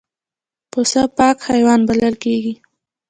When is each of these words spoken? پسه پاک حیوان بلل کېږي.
پسه 0.71 1.01
پاک 1.17 1.37
حیوان 1.49 1.79
بلل 1.87 2.15
کېږي. 2.23 2.53